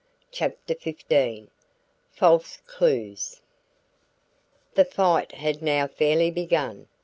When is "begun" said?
6.31-6.87